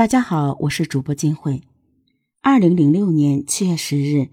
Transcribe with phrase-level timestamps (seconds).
[0.00, 1.60] 大家好，我是主播金慧。
[2.40, 4.30] 二零零六年七月十日，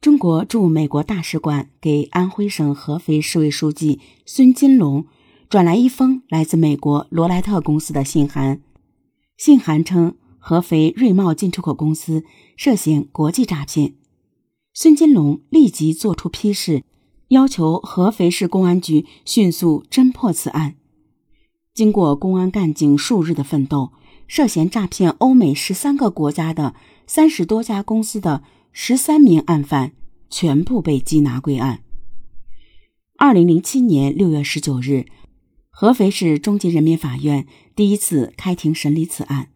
[0.00, 5.06] 中国驻美国大使馆给安徽省合肥市委书记孙金龙
[5.48, 8.60] 转来一封来自美国罗莱特公司的信函。
[9.36, 12.24] 信函称，合肥瑞茂进出口公司
[12.56, 13.94] 涉嫌国际诈骗。
[14.74, 16.82] 孙金龙立即作出批示，
[17.28, 20.74] 要求合肥市公安局迅速侦破此案。
[21.72, 23.92] 经过公安干警数日的奋斗。
[24.26, 26.74] 涉嫌诈骗欧美十三个国家的
[27.06, 28.42] 三十多家公司的
[28.72, 29.92] 十三名案犯
[30.28, 31.82] 全部被缉拿归案。
[33.16, 35.06] 二零零七年六月十九日，
[35.70, 39.50] 合肥市中级人民法院第一次开庭审理此案。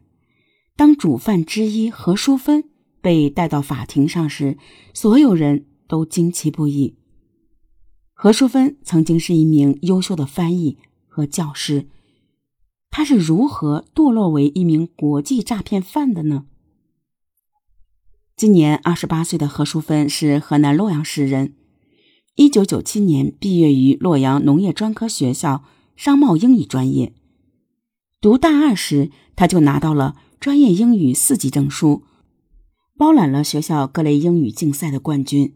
[0.77, 2.65] 当主犯之一何淑芬
[3.03, 4.57] 被带到法庭上时，
[4.95, 6.97] 所有人都惊奇不已。
[8.15, 11.89] 何淑芬曾经是一名优秀的翻译和教师。
[12.91, 16.47] 他是如何堕落为一名国际诈骗犯的呢？
[18.37, 21.55] 今年二十八岁的何淑芬是河南洛阳市人，
[22.35, 27.15] 一九九七年毕业于洛阳农业专科学校商贸英语专业。
[28.21, 32.03] 读大二时，他就拿到了专业英语四级证书，
[32.97, 35.55] 包揽了学校各类英语竞赛的冠军。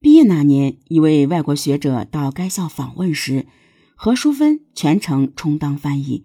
[0.00, 3.46] 毕业那年，一位外国学者到该校访问时，
[3.94, 6.24] 何淑芬全程充当翻译。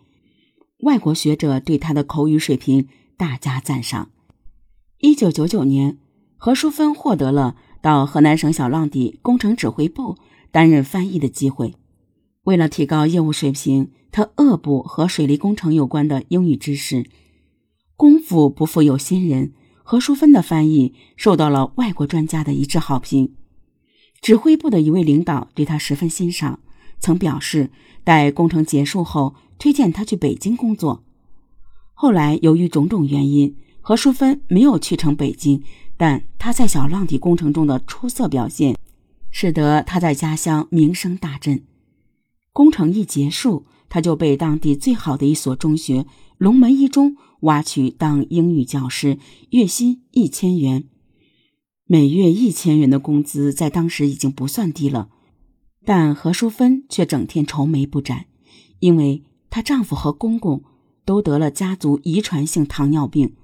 [0.80, 4.12] 外国学者对他的口语水平大加赞赏。
[5.00, 5.98] 一九九九年，
[6.38, 10.18] 何淑芬获得了到河南省小浪底工程指挥部
[10.52, 11.76] 担任翻译的机会。
[12.44, 17.06] 为了提高业务水平，他恶补和水利工程有关的英语知识。
[17.98, 19.52] 功夫不负有心人，
[19.84, 23.36] 何淑芬的翻译受到了外国专家的一致好评。
[24.22, 26.62] 指挥部的一位领导对他十分欣赏，
[27.00, 27.70] 曾表示
[28.06, 29.36] 待工程结束后。
[29.60, 31.04] 推荐他去北京工作。
[31.94, 35.62] 后来由于种种原因，何淑芬没有去成北京，
[35.98, 38.78] 但他在小浪底工程中的出色表现，
[39.30, 41.61] 使得他在家乡名声大振。
[42.54, 46.06] 工程一结束，他就被当地最好的一所中学
[46.38, 49.20] 龙门一中挖去当英语教师，
[49.50, 50.86] 月薪一千元。
[51.86, 55.10] 每月一千元的工资在当时已经不算低了，
[55.83, 58.28] 但何淑芬却整天愁眉不展，
[58.80, 59.23] 因为。
[59.49, 60.64] 她丈夫和公公
[61.05, 63.36] 都得了家族遗传性糖尿病，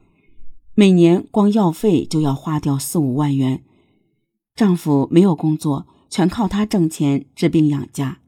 [0.73, 3.63] 每年光药费就要花掉四五万元。
[4.55, 8.19] 丈夫没有工作，全靠她挣钱治病养家。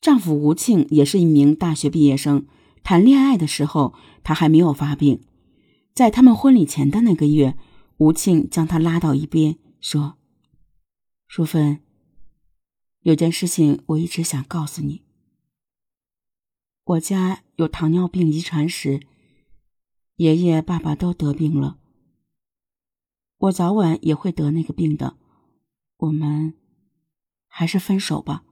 [0.00, 2.46] 丈夫吴庆也是一名大学毕业生，
[2.82, 5.20] 谈恋爱的时候他还没有发病。
[5.94, 7.56] 在他们婚礼前的那个月，
[7.96, 10.14] 吴庆将他拉到一边说
[11.26, 11.80] ：“淑芬，
[13.02, 15.02] 有件事情我一直想告诉你。”
[16.88, 19.06] 我家有糖尿病遗传史，
[20.14, 21.78] 爷爷、爸爸都得病了。
[23.36, 25.18] 我早晚也会得那个病的。
[25.98, 26.54] 我们
[27.46, 28.42] 还是分手吧。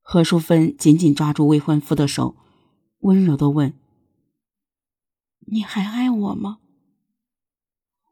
[0.00, 2.36] 何淑芬紧紧抓住未婚夫的手，
[3.00, 3.78] 温柔的问
[5.48, 6.60] ：“你还爱我吗？”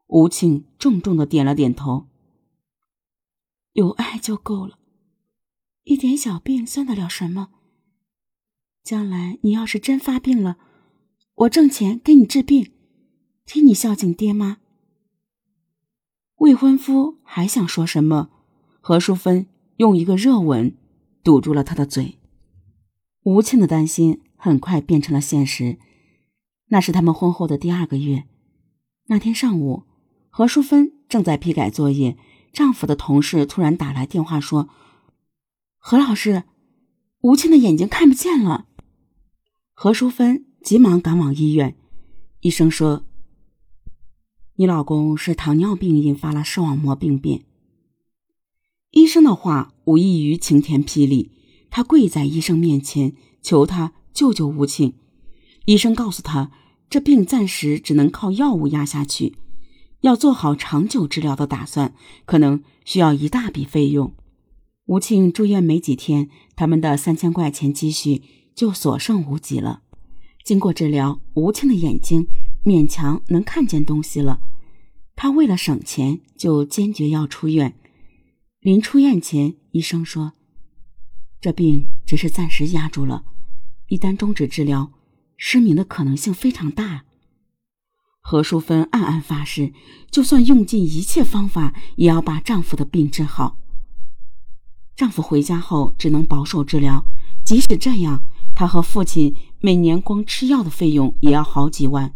[0.05, 2.05] 吴庆重重的点了点头
[3.73, 4.77] ：“有爱就够了，
[5.81, 7.49] 一点小病算得了什么？”
[8.83, 10.57] 将来你要是真发病了，
[11.35, 12.71] 我挣钱给你治病，
[13.45, 14.57] 替你孝敬爹妈。
[16.39, 18.29] 未婚夫还想说什么，
[18.81, 20.75] 何淑芬用一个热吻
[21.23, 22.19] 堵住了他的嘴。
[23.23, 25.79] 吴庆的担心很快变成了现实。
[26.67, 28.27] 那是他们婚后的第二个月，
[29.05, 29.83] 那天上午，
[30.29, 32.17] 何淑芬正在批改作业，
[32.51, 34.67] 丈夫的同事突然打来电话说
[35.77, 36.43] ：“何老师，
[37.21, 38.67] 吴庆的眼睛看不见了。”
[39.83, 41.75] 何淑芬急忙赶往医院，
[42.39, 43.03] 医生说
[44.55, 47.43] ：“你老公是糖尿病引发了视网膜病变。”
[48.91, 51.31] 医生的话无异于晴天霹雳，
[51.69, 54.93] 她跪在医生面前求他救救吴庆。
[55.65, 56.51] 医生告诉他，
[56.89, 59.35] 这病暂时只能靠药物压下去，
[59.99, 61.93] 要做好长久治疗的打算，
[62.23, 64.15] 可能需要一大笔费用。
[64.85, 68.21] 吴庆住院没几天，他们的三千块钱积蓄。
[68.55, 69.81] 就所剩无几了。
[70.43, 72.27] 经过治疗，吴庆的眼睛
[72.65, 74.39] 勉强能看见东西了。
[75.15, 77.77] 他为了省钱，就坚决要出院。
[78.59, 80.33] 临出院前，医生说
[81.39, 83.23] ：“这病只是暂时压住了，
[83.87, 84.91] 一旦终止治疗，
[85.37, 87.05] 失明的可能性非常大。”
[88.25, 89.73] 何淑芬暗暗发誓，
[90.09, 93.57] 就算用尽一切方法，也要把丈夫的病治好。
[94.95, 97.05] 丈夫回家后，只能保守治疗。
[97.45, 98.23] 即使这样，
[98.55, 102.13] 他和父亲每年光吃药的费用也要好几万。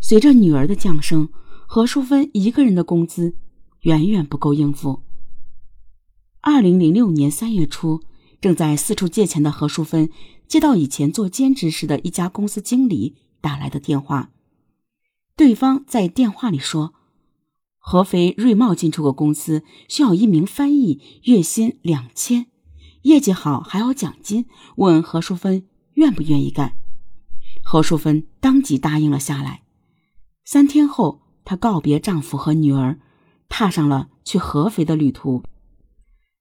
[0.00, 1.28] 随着女儿的降生，
[1.66, 3.36] 何淑芬一个人的工资
[3.80, 5.02] 远远不够应付。
[6.40, 8.02] 二零零六年三月初，
[8.40, 10.08] 正在四处借钱的何淑芬
[10.46, 14.30] 接到以前做兼职时的一家公司经理打来的电话，
[15.36, 16.94] 对方在电话里说。
[17.80, 22.46] 合肥瑞茂进出口公司需要一名翻译，月薪两千，
[23.08, 24.44] 业绩好还有奖金。
[24.76, 25.64] 问何淑芬
[25.94, 26.74] 愿不愿意干，
[27.64, 29.62] 何淑芬当即答应了下来。
[30.44, 32.98] 三天后，她告别丈夫和女儿，
[33.48, 35.42] 踏上了去合肥的旅途。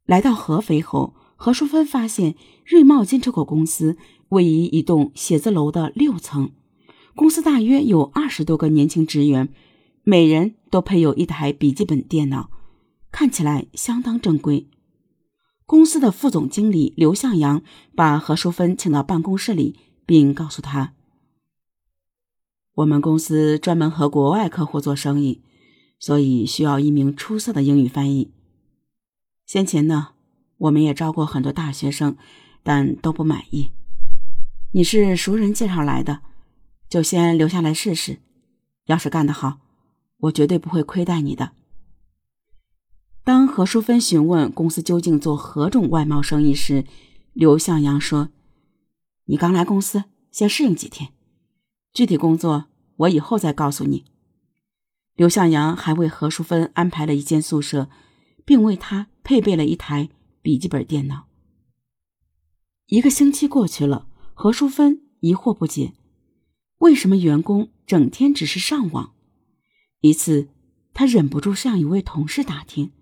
[0.05, 2.35] 来到合肥后，何淑芬发现
[2.65, 3.97] 瑞茂进出口公司
[4.29, 6.51] 位于一栋写字楼的六层，
[7.15, 9.49] 公司大约有二十多个年轻职员。
[10.03, 12.49] 每人都配有一台笔记本电脑，
[13.11, 14.67] 看起来相当正规。
[15.67, 17.61] 公司的副总经理刘向阳
[17.93, 20.93] 把何淑芬请到办公室里，并告诉他
[22.73, 25.43] ：“我们公司专门和国外客户做生意，
[25.99, 28.31] 所以需要一名出色的英语翻译。
[29.45, 30.11] 先前呢，
[30.57, 32.15] 我们也招过很多大学生，
[32.63, 33.71] 但都不满意。
[34.71, 36.21] 你是熟人介绍来的，
[36.87, 38.21] 就先留下来试试。
[38.85, 39.59] 要是干得好。”
[40.21, 41.51] 我绝对不会亏待你的。
[43.27, 46.85] 当何淑芬询问公司究竟做何种外贸生意时，
[47.33, 48.29] 刘向阳说
[49.27, 51.11] ：“你刚来公司，先适应几天，
[51.91, 54.05] 具体工作我以后再告诉你。”
[55.17, 57.89] 刘向阳还为何淑芬安排了一间宿舍，
[58.45, 60.07] 并为她配备了一台
[60.41, 61.27] 笔记本电脑。
[62.85, 65.91] 一个星期过去了，何淑芬疑惑不解：
[66.77, 69.11] 为什么员工整天只是上网？
[69.99, 70.47] 一次，
[70.93, 72.93] 他忍不住向一位同事打听：“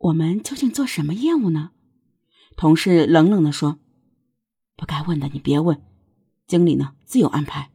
[0.00, 1.70] 我们究竟做什么业务呢？”
[2.56, 3.78] 同事冷冷地说
[4.76, 5.82] ：“不该问的你别问，
[6.46, 7.70] 经理呢自有安排。”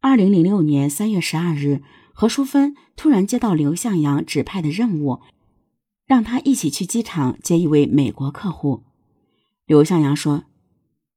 [0.00, 1.82] 二零零六年三月十二日，
[2.12, 5.20] 何淑芬突然接到刘向阳指派的任务，
[6.04, 8.84] 让他一起去机场接一位美国客户。
[9.64, 10.44] 刘向阳说：“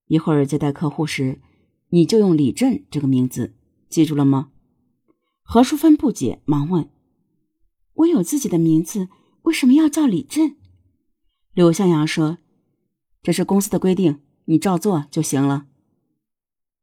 [0.08, 1.42] 一会儿接待客户时，
[1.90, 3.54] 你就用李振这个名字，
[3.90, 4.52] 记住了吗？”
[5.44, 6.90] 何淑芬不解，忙问
[7.96, 9.10] ：“我有自己的名字，
[9.48, 10.58] 为什么要叫李振？”
[11.56, 12.38] 刘向阳说
[13.24, 15.66] ：“这是公司的规定，你照做就行了。”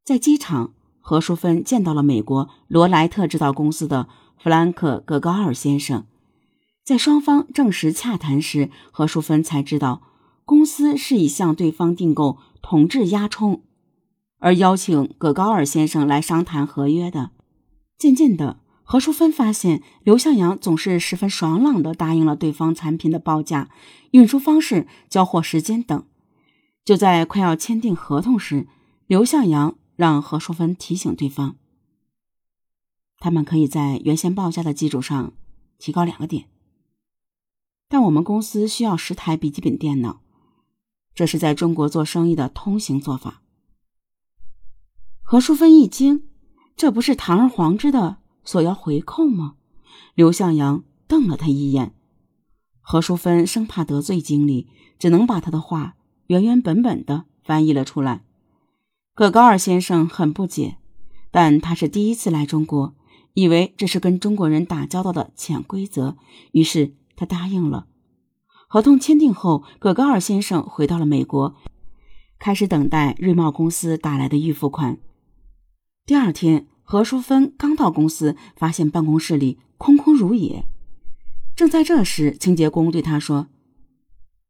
[0.03, 6.05] 在机场，何淑芬见到了美国罗莱特制造公司的弗兰克·戈高尔先生。
[6.83, 10.01] 在双方正式洽谈时，何淑芬才知道，
[10.43, 13.63] 公司是以向对方订购铜质压冲，
[14.39, 17.31] 而邀请葛高尔先生来商谈合约的。
[17.97, 23.69] 渐渐的，何淑芬发现刘向阳总是十分爽朗的答应了对方产品的报价、
[24.11, 26.05] 运输方式、交货时间等。
[26.85, 28.67] 就在快要签订合同时，
[29.07, 31.55] 刘向阳让何淑芬提醒对方，
[33.17, 35.33] 他们可以在原先报价的基础上
[35.79, 36.45] 提高两个点。
[37.89, 40.21] 但我们公司需要十台笔记本电脑，
[41.15, 43.41] 这是在中国做生意的通行做法。
[45.23, 46.29] 何淑芬一惊。
[46.77, 49.55] 这不是堂而皇之的索要回扣吗？
[50.13, 51.93] 刘向阳瞪了他一眼。
[52.79, 55.95] 何淑芬生怕得罪经理，只能把他的话
[56.27, 58.23] 原原本本的翻译了出来。
[59.13, 60.77] 葛高尔先生很不解，
[61.31, 62.93] 但他是第一次来中国，
[63.33, 66.15] 以为这是跟中国人打交道的潜规则，
[66.51, 67.87] 于是他答应了。
[68.67, 71.55] 合同签订后，葛高尔先生回到了美国，
[72.37, 74.97] 开始等待瑞茂公司打来的预付款。
[76.05, 80.65] 第二天，何淑芬刚到公司，发现办公室里空空如也。
[81.55, 83.47] 正在这时，清洁工对他说：“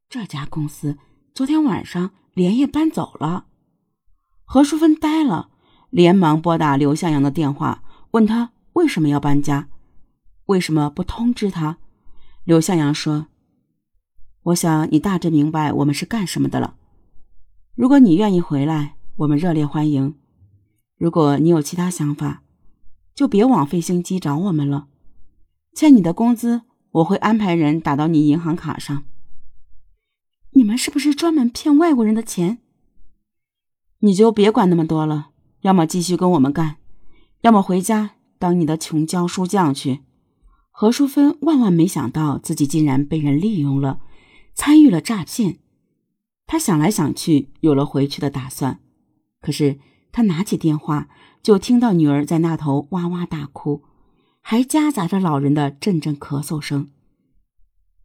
[0.10, 0.98] 这家公司
[1.34, 3.46] 昨天晚上连夜搬走了。”
[4.44, 5.50] 何淑芬呆了，
[5.90, 9.70] 连忙拨打刘向阳的电话，问他为什么要搬家，
[10.48, 11.78] 为什么不通知他。
[12.44, 13.28] 刘向阳说
[14.44, 16.76] ：“我想你大致明白我们是干什么的了。
[17.76, 20.16] 如果你愿意回来，我们热烈欢迎。”
[20.98, 22.42] 如果你有其他想法，
[23.14, 24.88] 就别往费心机找我们了。
[25.74, 26.62] 欠你的工资，
[26.92, 29.04] 我会安排人打到你银行卡上。
[30.52, 32.60] 你们是不是专门骗外国人的钱？
[34.00, 36.78] 你就别管那么多了，要么继续跟我们干，
[37.42, 40.00] 要么回家当你的穷教书匠去。
[40.72, 44.00] 何淑芬万万没想到自己竟然被人利用了，
[44.54, 45.60] 参与了诈骗。
[46.48, 48.80] 她想来想去，有了回去的打算，
[49.42, 49.78] 可是。
[50.16, 51.10] 他拿起电话，
[51.44, 53.84] 就听到女儿在那头哇哇大哭，
[54.40, 56.90] 还夹杂着老人的阵阵咳嗽声。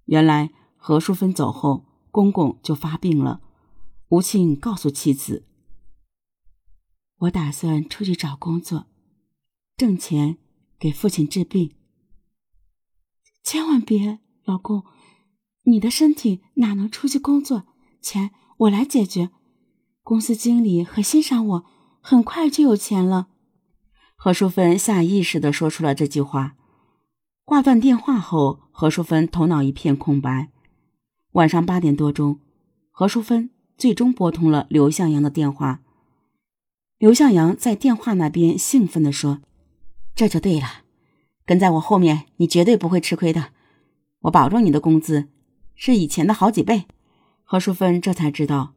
[0.06, 3.40] 原来何淑芬走后，公公就发病了，
[4.08, 5.46] 吴庆告诉妻子
[7.18, 8.86] ：“我打算出去找工作，
[9.76, 10.38] 挣钱
[10.80, 11.76] 给父亲治病。
[13.44, 14.82] 千万别，老公，
[15.62, 17.68] 你的身体哪能出去工作？
[18.02, 19.30] 钱我来解决。
[20.02, 21.66] 公司经理很欣赏我，
[22.00, 23.28] 很快就有钱了。”
[24.16, 26.56] 何淑芬下意识地说出了这句话。
[27.44, 30.50] 挂断电话后，何淑芬头脑一片空白。
[31.32, 32.40] 晚上八点多钟，
[32.90, 33.50] 何淑芬。
[33.78, 35.80] 最终拨通了刘向阳的电话。
[36.98, 39.40] 刘向阳在电话那边兴奋地说
[40.14, 40.82] ：“这就对了，
[41.46, 43.52] 跟在我后面，你绝对不会吃亏的。
[44.24, 45.30] 我保证你的工资
[45.74, 46.84] 是以前的好几倍。”
[47.42, 48.74] 何淑芬这才知道，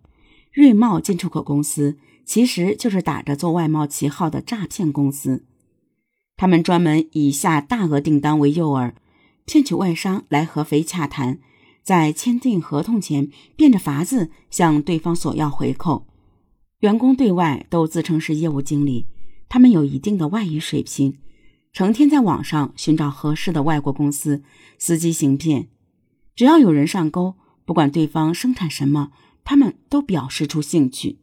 [0.54, 5.46] 瑞茂进出口公司其实就是打着做外贸旗号的诈骗公司。
[6.36, 8.94] 他们专门以下大额订单为诱饵，
[9.46, 11.40] 骗取外商来合肥洽谈。
[11.84, 16.08] 在签订合同前，变着法子向对方索要回扣。
[16.80, 19.06] 员工对外都自称是业务经理，
[19.50, 21.18] 他们有一定的外语水平，
[21.74, 24.44] 成天在网上寻找合适的外国公司
[24.80, 25.68] 伺机行骗。
[26.36, 29.12] 只要有人上钩，不管对方生产什么，
[29.44, 31.20] 他们都表示出兴趣。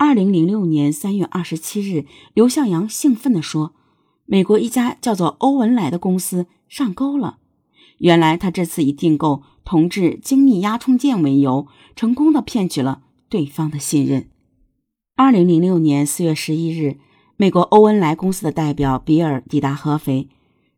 [0.00, 3.74] 二零零六年三月二十七日，刘向阳兴奋地说
[4.26, 7.38] ：“美国一家叫做欧文莱的公司上钩了。”
[7.98, 14.28] 原来他这次以订购铜制精密压冲件为由，成功的骗取了对方的信任。
[15.16, 16.98] 二零零六年四月十一日，
[17.36, 20.28] 美国欧文莱公司的代表比尔抵达合肥，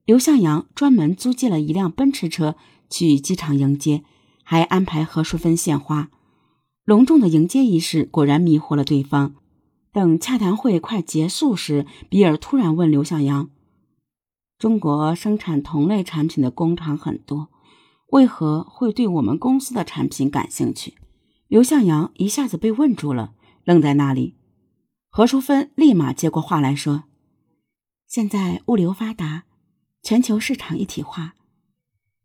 [0.07, 2.57] 刘向阳专门租借了一辆奔驰车
[2.89, 4.03] 去机场迎接，
[4.43, 6.09] 还安排何淑芬献花。
[6.91, 9.37] 隆重的迎接仪式果然迷惑了对方。
[9.93, 13.49] 等洽谈会快结束时，比尔突然问刘向阳。
[14.59, 17.49] 中国生产同类产品的工厂很多，
[18.09, 20.95] 为何会对我们公司的产品感兴趣？
[21.47, 24.35] 刘向阳一下子被问住了，愣在那里。
[25.11, 27.05] 何淑芬立马接过话来说
[28.09, 29.45] ：“现在物流发达，
[30.03, 31.37] 全球市场一体化，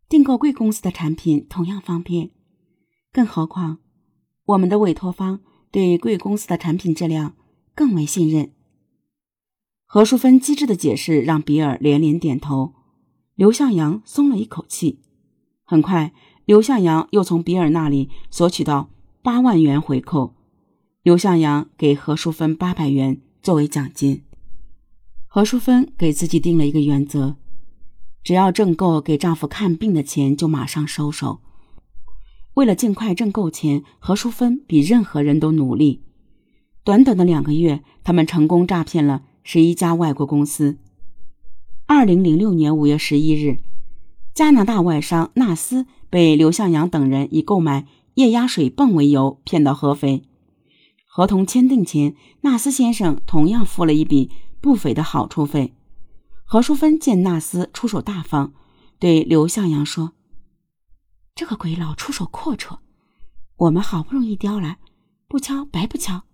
[0.08, 2.32] 订购贵公司的产品同样方便。
[3.12, 3.78] 更何况，
[4.46, 7.34] 我们的委托方对贵公司的产品质量
[7.74, 8.50] 更为信任。”
[9.88, 12.74] 何淑芬机智的解释让比尔连连点头，
[13.36, 15.00] 刘向阳松了一口气。
[15.62, 16.12] 很快，
[16.44, 18.90] 刘向阳又从比尔那里索取到
[19.22, 20.34] 八万元回扣。
[21.02, 24.24] 刘向阳给何淑芬八百元作为奖金。
[25.28, 27.36] 何淑芬给自己定了一个原则：
[28.24, 31.40] 只要挣够给丈夫看病的钱，就马上收手。
[32.56, 36.02] 为了尽快挣够钱，何淑芬比任何人都努力。
[36.84, 39.22] 短短的两个月，他们成功诈骗了。
[39.48, 40.76] 十一家外国公司。
[41.86, 43.58] 二零零六年五月十一日，
[44.34, 50.24] 加拿大外商纳斯被刘向阳等人以购买液压水泵为由骗到合肥。
[51.06, 55.74] 合同签订前，纳斯先生同样付了一笔不菲的好处费。
[56.44, 58.52] 何淑芬见纳斯出手大方，
[58.98, 60.14] 对刘向阳说
[61.36, 62.78] ：“这个鬼佬出手阔绰，
[63.56, 64.78] 我们好不容易雕来，
[65.28, 66.24] 不敲白不敲。”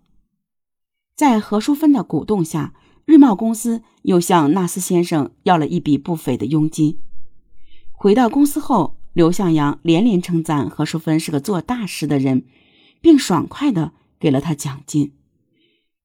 [1.17, 2.73] 在何淑芬的鼓动下。
[3.05, 7.01] 日贸公司又向纳斯先生要了一笔不菲的佣金。
[7.91, 12.47] 回到公司后，刘向阳连连称赞何淑芬是个做大事的人，
[13.01, 15.15] 并爽快地给了他奖金。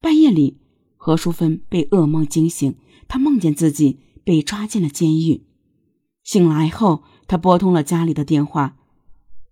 [0.01, 0.57] 半夜里，
[0.97, 2.75] 何淑芬被噩梦惊醒，
[3.07, 5.45] 她梦见自己被抓进了监狱。
[6.23, 8.75] 醒来后，他拨通了家里的电话，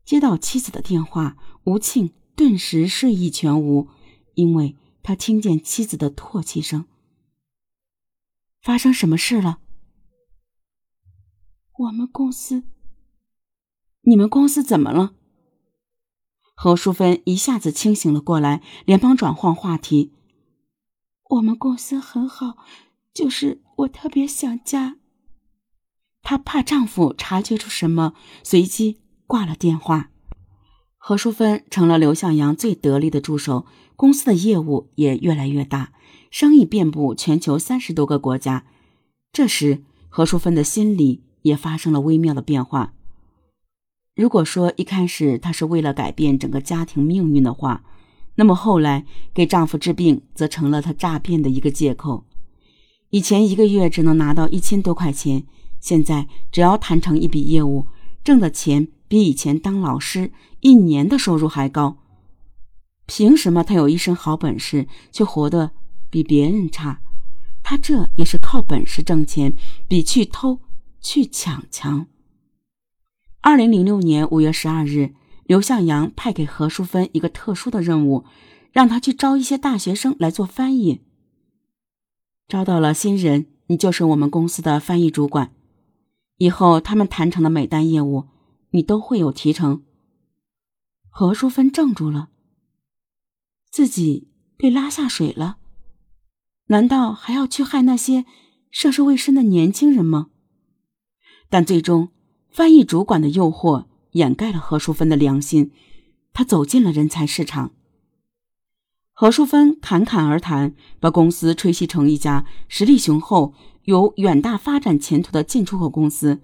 [0.05, 3.89] 接到妻子的电话，吴庆顿时睡意全无，
[4.35, 6.85] 因为他听见妻子的唾弃声。
[8.61, 9.59] 发生什么事了？
[11.77, 12.63] 我们公司，
[14.01, 15.15] 你们公司怎么了？
[16.55, 20.13] 何淑芬一下子清醒了过来，连忙转换话题
[21.31, 22.57] ：“我们公司很好，
[23.13, 24.97] 就是我特别想家。”
[26.23, 30.09] 她怕丈夫察觉出什么，随即挂了电话。
[30.97, 33.65] 何淑芬成了刘向阳最得力的助手，
[33.95, 35.91] 公司的业务也越来越大。
[36.31, 38.65] 生意遍布全球三十多个国家，
[39.31, 42.93] 这时何淑芬的心里也发生了微妙的变化。
[44.15, 47.83] 如果说一开始她是为了改变整个家庭命运的话，
[48.35, 52.25] 那么后来给丈夫治病则成了她诈骗的一个借口。
[53.11, 55.45] 以前一个月只能拿到一千多块钱，
[55.79, 57.87] 现在只要谈成一笔业务，
[58.23, 60.31] 挣的钱比以前当老师
[60.61, 61.97] 一年的收入还高。
[63.05, 65.71] 凭什么他有一身好本事，却活得？
[66.09, 67.01] 比别人差，
[67.61, 69.53] 他这也是靠本事挣钱，
[69.85, 70.61] 比去偷
[71.01, 72.07] 去抢强。
[73.41, 75.13] 二零零六年五月十二日，
[75.45, 78.23] 刘向阳派给何淑芬一个特殊的任务，
[78.71, 81.01] 让他去招一些大学生来做翻译。
[82.47, 85.51] 招到了新人，你就是我们公司的翻译主管。
[86.37, 88.25] 以后他们谈成的每单业务，
[88.75, 89.83] 你都会有提成。
[91.09, 92.27] 何淑芬怔住了，
[93.71, 94.27] 自己
[94.57, 95.59] 被拉下水了，
[96.67, 98.25] 难道还要去害那些
[98.69, 100.27] 涉世未深的年轻人吗？
[101.49, 102.09] 但最终，
[102.49, 105.71] 翻译主管的诱惑掩盖了何淑芬的良心，
[106.33, 107.71] 她走进了人才市场。
[109.13, 113.53] 何淑芬侃侃而谈，把公司吹嘘成一家实力雄厚。
[113.85, 116.41] 有远大发展前途的进出口公司，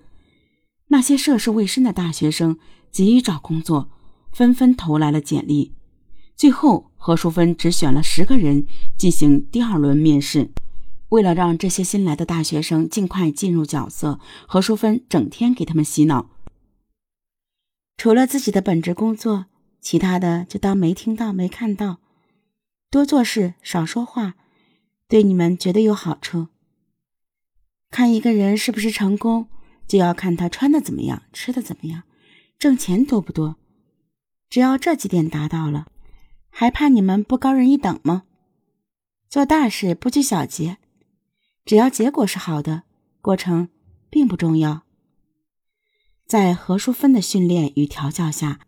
[0.91, 2.59] 那些涉世未深的大学生
[2.91, 3.89] 急于找工作，
[4.33, 5.71] 纷纷投来了简历。
[6.35, 8.65] 最后，何淑芬只选了十个人
[8.97, 10.49] 进行第二轮面试。
[11.07, 16.29] 为了让这些新来的大学生尽快进入角色，何淑芬整天给他们洗脑。
[17.95, 19.45] 除了自己的本职工作，
[19.79, 21.99] 其他的就当没听到、没看到。
[22.89, 24.33] 多做事，少说话，
[25.07, 26.47] 对你们绝对有好处。
[27.89, 29.47] 看一个人是不是成功，
[29.91, 32.03] 就要看他穿的怎么样，吃的怎么样，
[32.57, 33.57] 挣钱多不多。
[34.49, 35.87] 只要这几点达到了，
[36.49, 38.23] 还怕你们不高人一等吗？
[39.27, 40.77] 做大事不拘小节，
[41.65, 42.83] 只要结果是好的，
[43.21, 43.67] 过程
[44.09, 44.83] 并不重要。
[46.25, 48.61] 在何淑芬的训练与调教下，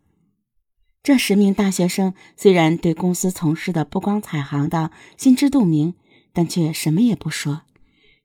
[1.02, 5.94] 这十名大学生虽然对公司从事的不光彩行当心知肚明，
[6.34, 7.62] 但却什么也不说。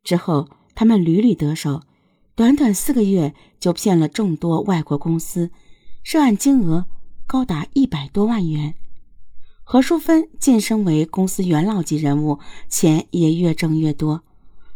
[0.04, 0.50] 之后。
[0.76, 1.82] 他们屡屡得手，
[2.40, 5.52] 短短四个月就骗了众多外国公司，
[6.04, 6.86] 涉案金额
[7.28, 8.76] 高达一百多万元。
[9.62, 14.24] 何淑芬晋升为公司元老级人物，钱也越挣越多。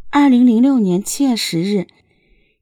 [0.10, 1.88] 二零零六年七月十日，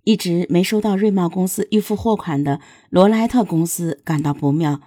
[0.03, 4.81] 一直没收到瑞茂公司预付货款的罗莱特公司感到不妙，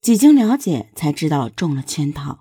[0.00, 2.40] 几经了解才知道中了圈套，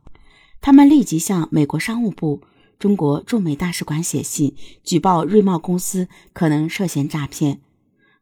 [0.59, 2.41] 他们立即向美国商务部。
[2.77, 7.61] 中国驻美大使馆写信举报瑞茂公司可能涉嫌诈骗。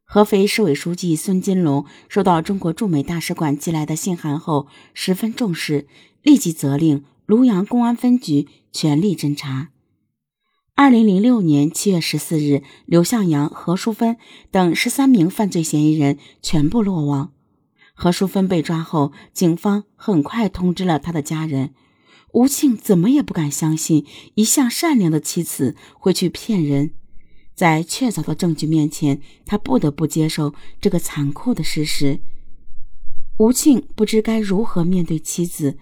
[0.05, 5.87] 合肥市委书记孙金龙收到中国驻美大使馆寄来的信函后，十分重视，
[6.21, 9.69] 立即责令庐阳公安分局全力侦查。
[10.75, 14.17] 二零零六年七月十四日，刘向阳、何淑芬
[14.51, 17.31] 等十三名犯罪嫌疑人全部落网。
[17.95, 21.73] 何淑芬被抓后，警方很快通知了他的家人。
[22.33, 26.95] 吴庆怎么也不敢相信一向善良的妻子会去骗人，
[27.53, 32.21] 在确凿的证据面前，他不得不接受这个残酷的事实。
[33.37, 35.77] 吴庆不知该如何面对妻子，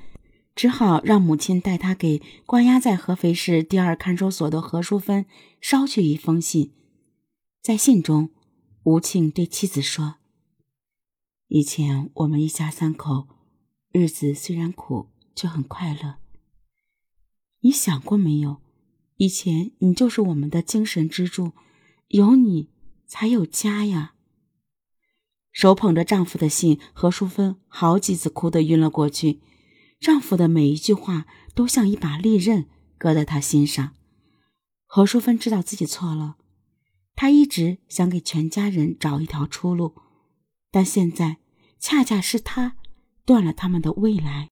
[0.54, 5.26] 只好让母亲带他给关押在合肥市第二看守所的何淑芬
[5.62, 6.74] 捎去一封信。
[7.62, 8.30] 在信中，
[8.84, 10.16] 吴庆对妻子说
[11.48, 13.28] ：“以前我们一家三口，
[13.92, 16.16] 日子虽然苦，却很快乐。”
[17.62, 18.62] 你想过没有？
[19.18, 21.52] 以前你就是我们的精神支柱，
[22.08, 22.70] 有你
[23.06, 24.16] 才有家呀。
[25.52, 29.42] 手捧着丈夫的信，何淑芬好几次哭得晕了过去。
[30.00, 33.94] 丈夫的每一句话都像一把利刃，搁在她心上。
[34.88, 36.38] 何淑芬知道自己错了，
[37.16, 39.94] 她一直想给全家人找一条出路，
[40.72, 41.38] 但现在
[41.80, 42.78] 恰恰是她
[43.24, 44.50] 断了他们的未来。